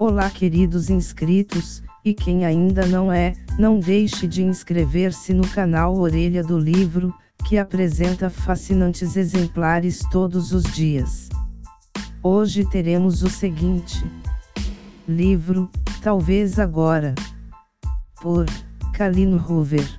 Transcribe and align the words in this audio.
Olá, 0.00 0.30
queridos 0.30 0.90
inscritos, 0.90 1.82
e 2.04 2.14
quem 2.14 2.44
ainda 2.44 2.86
não 2.86 3.12
é, 3.12 3.34
não 3.58 3.80
deixe 3.80 4.28
de 4.28 4.44
inscrever-se 4.44 5.34
no 5.34 5.44
canal 5.48 5.96
Orelha 5.96 6.44
do 6.44 6.56
Livro, 6.56 7.12
que 7.44 7.58
apresenta 7.58 8.30
fascinantes 8.30 9.16
exemplares 9.16 9.98
todos 10.12 10.52
os 10.52 10.62
dias. 10.62 11.28
Hoje 12.22 12.64
teremos 12.64 13.24
o 13.24 13.28
seguinte: 13.28 14.00
Livro, 15.08 15.68
Talvez 16.00 16.60
Agora, 16.60 17.12
por 18.22 18.46
Kalino 18.94 19.44
Hoover. 19.50 19.98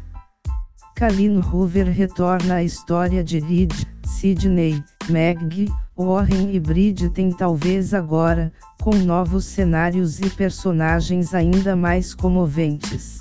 Kalino 0.96 1.42
Hoover 1.46 1.92
retorna 1.92 2.56
à 2.56 2.64
história 2.64 3.22
de 3.22 3.40
Reed, 3.40 3.74
Sidney, 4.06 4.82
Meg, 5.10 5.70
Warren 6.00 6.56
e 6.56 6.60
Bride 6.62 7.10
tem 7.10 7.30
talvez 7.30 7.94
agora, 7.94 8.54
com 8.82 8.96
novos 8.96 9.44
cenários 9.44 10.22
e 10.22 10.30
personagens 10.30 11.34
ainda 11.34 11.76
mais 11.76 12.16
comoventes. 12.16 13.20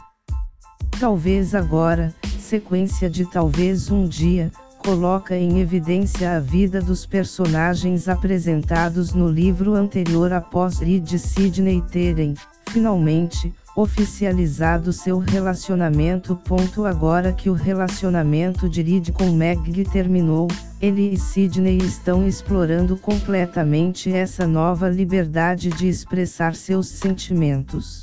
Talvez 1.01 1.57
agora, 1.57 2.15
sequência 2.39 3.11
de 3.11 3.27
talvez 3.27 3.91
um 3.91 4.07
dia, 4.07 4.53
coloca 4.79 5.37
em 5.37 5.59
evidência 5.59 6.37
a 6.37 6.39
vida 6.39 6.81
dos 6.81 7.05
personagens 7.05 8.09
apresentados 8.09 9.13
no 9.13 9.29
livro 9.29 9.75
anterior 9.75 10.33
após 10.33 10.79
Reed 10.79 11.11
e 11.13 11.19
Sidney 11.19 11.83
terem, 11.83 12.35
finalmente, 12.71 13.53
oficializado 13.81 14.93
seu 14.93 15.19
relacionamento. 15.19 16.35
Ponto 16.35 16.85
agora 16.85 17.33
que 17.33 17.49
o 17.49 17.53
relacionamento 17.53 18.69
de 18.69 18.83
Reed 18.83 19.13
com 19.13 19.31
Meg 19.31 19.85
terminou, 19.85 20.49
ele 20.83 21.13
e 21.13 21.17
Sidney 21.17 21.79
estão 21.79 22.27
explorando 22.27 22.97
completamente 22.97 24.13
essa 24.13 24.49
nova 24.49 24.89
liberdade 24.89 25.71
de 25.71 25.87
expressar 25.87 26.57
seus 26.57 26.89
sentimentos. 26.89 28.03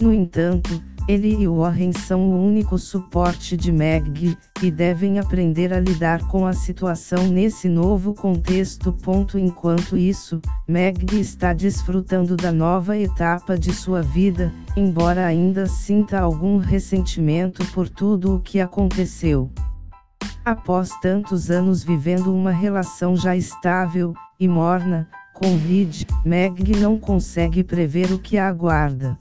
No 0.00 0.14
entanto, 0.14 0.82
ele 1.06 1.42
e 1.42 1.46
Warren 1.46 1.92
são 1.92 2.30
o 2.30 2.46
único 2.46 2.78
suporte 2.78 3.54
de 3.54 3.70
Meg, 3.70 4.38
e 4.62 4.70
devem 4.70 5.18
aprender 5.18 5.74
a 5.74 5.80
lidar 5.80 6.26
com 6.28 6.46
a 6.46 6.54
situação 6.54 7.26
nesse 7.28 7.68
novo 7.68 8.14
contexto. 8.14 8.96
Enquanto 9.34 9.96
isso, 9.96 10.40
Meg 10.66 11.04
está 11.18 11.52
desfrutando 11.52 12.34
da 12.34 12.50
nova 12.50 12.96
etapa 12.96 13.58
de 13.58 13.74
sua 13.74 14.00
vida, 14.00 14.50
embora 14.74 15.26
ainda 15.26 15.66
sinta 15.66 16.18
algum 16.18 16.56
ressentimento 16.56 17.62
por 17.72 17.88
tudo 17.88 18.36
o 18.36 18.40
que 18.40 18.58
aconteceu. 18.58 19.50
Após 20.44 20.90
tantos 21.00 21.50
anos 21.50 21.82
vivendo 21.82 22.34
uma 22.34 22.52
relação 22.52 23.16
já 23.16 23.36
estável 23.36 24.14
e 24.38 24.48
morna, 24.48 25.06
com 25.34 25.56
Reed, 25.56 26.04
Meg 26.24 26.74
não 26.78 26.98
consegue 26.98 27.62
prever 27.62 28.10
o 28.12 28.18
que 28.18 28.38
a 28.38 28.48
aguarda. 28.48 29.18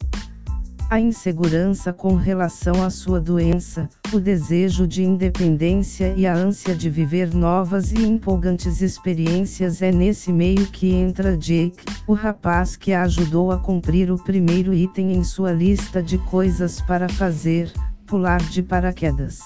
A 0.91 0.99
insegurança 0.99 1.93
com 1.93 2.15
relação 2.15 2.81
à 2.83 2.89
sua 2.89 3.21
doença, 3.21 3.87
o 4.11 4.19
desejo 4.19 4.87
de 4.87 5.03
independência 5.03 6.15
e 6.17 6.25
a 6.25 6.33
ânsia 6.33 6.73
de 6.73 6.89
viver 6.89 7.31
novas 7.31 7.91
e 7.91 8.03
empolgantes 8.03 8.81
experiências 8.81 9.83
é 9.83 9.91
nesse 9.91 10.33
meio 10.33 10.65
que 10.65 10.91
entra 10.91 11.37
Jake, 11.37 11.85
o 12.07 12.13
rapaz 12.13 12.75
que 12.75 12.91
a 12.91 13.03
ajudou 13.03 13.51
a 13.51 13.59
cumprir 13.59 14.11
o 14.11 14.17
primeiro 14.17 14.73
item 14.73 15.13
em 15.13 15.23
sua 15.23 15.51
lista 15.51 16.01
de 16.01 16.17
coisas 16.17 16.81
para 16.81 17.07
fazer, 17.07 17.71
pular 18.07 18.41
de 18.49 18.63
paraquedas. 18.63 19.41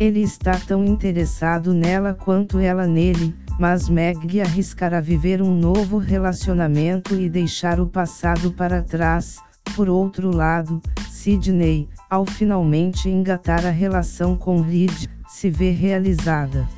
Ele 0.00 0.22
está 0.22 0.58
tão 0.58 0.84
interessado 0.84 1.72
nela 1.72 2.14
quanto 2.14 2.58
ela 2.58 2.84
nele, 2.84 3.32
mas 3.60 3.88
Meg 3.88 4.40
arriscará 4.40 5.00
viver 5.00 5.40
um 5.40 5.56
novo 5.56 5.98
relacionamento 5.98 7.14
e 7.14 7.30
deixar 7.30 7.78
o 7.78 7.86
passado 7.86 8.50
para 8.50 8.82
trás 8.82 9.38
por 9.74 9.88
outro 9.88 10.34
lado, 10.34 10.80
Sidney, 11.10 11.88
ao 12.10 12.26
finalmente 12.26 13.08
engatar 13.08 13.64
a 13.64 13.70
relação 13.70 14.36
com 14.36 14.60
Reed, 14.60 15.08
se 15.28 15.50
vê 15.50 15.70
realizada. 15.70 16.68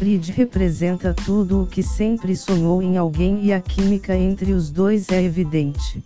Reed 0.00 0.30
representa 0.30 1.12
tudo 1.12 1.62
o 1.62 1.66
que 1.66 1.82
sempre 1.82 2.34
sonhou 2.34 2.82
em 2.82 2.96
alguém 2.96 3.44
e 3.44 3.52
a 3.52 3.60
química 3.60 4.16
entre 4.16 4.52
os 4.52 4.70
dois 4.70 5.10
é 5.10 5.22
evidente. 5.22 6.02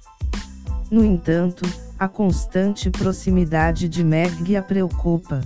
No 0.91 1.04
entanto, 1.04 1.65
a 1.98 2.09
constante 2.09 2.91
proximidade 2.91 3.88
de 3.88 4.03
Meg 4.03 4.56
a 4.56 4.62
preocupa. 4.62 5.41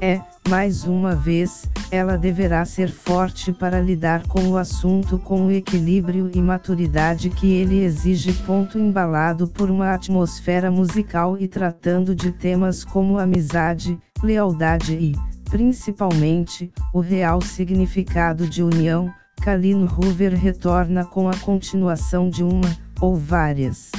É, 0.00 0.20
mais 0.48 0.84
uma 0.84 1.14
vez, 1.14 1.66
ela 1.90 2.18
deverá 2.18 2.64
ser 2.64 2.90
forte 2.90 3.52
para 3.52 3.80
lidar 3.80 4.26
com 4.26 4.48
o 4.48 4.56
assunto 4.56 5.18
com 5.18 5.46
o 5.46 5.50
equilíbrio 5.50 6.30
e 6.34 6.40
maturidade 6.40 7.30
que 7.30 7.52
ele 7.52 7.82
exige. 7.82 8.32
Ponto 8.44 8.78
embalado 8.78 9.48
por 9.48 9.70
uma 9.70 9.94
atmosfera 9.94 10.70
musical 10.70 11.38
e 11.38 11.48
tratando 11.48 12.14
de 12.14 12.30
temas 12.30 12.84
como 12.84 13.18
amizade, 13.18 13.98
lealdade 14.22 14.94
e, 14.94 15.14
principalmente, 15.50 16.70
o 16.92 17.00
real 17.00 17.40
significado 17.40 18.46
de 18.46 18.62
união. 18.62 19.12
Kalino 19.42 19.86
Hoover 19.86 20.34
retorna 20.34 21.04
com 21.04 21.28
a 21.28 21.36
continuação 21.38 22.28
de 22.28 22.42
uma, 22.42 22.70
ou 23.00 23.16
várias, 23.16 23.90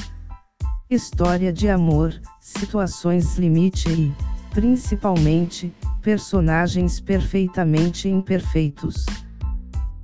história 0.90 1.52
de 1.52 1.70
amor, 1.70 2.14
situações 2.40 3.38
limite 3.38 3.90
e, 3.90 4.35
principalmente, 4.56 5.76
personagens 6.02 7.02
perfeitamente 7.02 8.08
imperfeitos. 8.08 9.06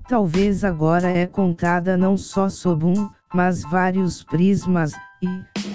Talvez 0.10 0.66
agora 0.66 1.08
é 1.08 1.26
contada 1.26 1.96
não 1.96 2.18
só 2.18 2.50
sob 2.50 2.86
um, 2.86 3.10
mas 3.34 3.62
vários 3.62 4.24
prismas, 4.24 4.92
e, 5.24 5.28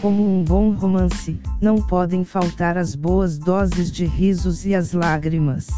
como 0.03 0.23
um 0.23 0.45
bom 0.45 0.73
romance, 0.73 1.41
não 1.59 1.77
podem 1.77 2.23
faltar 2.23 2.77
as 2.77 2.95
boas 2.95 3.39
doses 3.39 3.91
de 3.91 4.05
risos 4.05 4.67
e 4.67 4.75
as 4.75 4.93
lágrimas. 4.93 5.69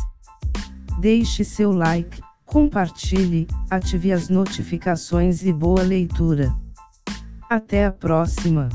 Deixe 0.99 1.45
seu 1.45 1.71
like, 1.71 2.21
compartilhe, 2.45 3.47
ative 3.71 4.11
as 4.11 4.29
notificações 4.29 5.45
e 5.45 5.53
boa 5.53 5.83
leitura. 5.83 6.53
Até 7.49 7.87
a 7.87 7.93
próxima! 7.93 8.69